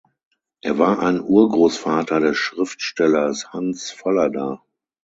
Er 0.61 0.79
war 0.79 0.97
ein 0.97 1.21
Urgroßvater 1.21 2.19
des 2.21 2.35
Schriftstellers 2.35 3.53
Hans 3.53 3.91
Fallada. 3.91 4.63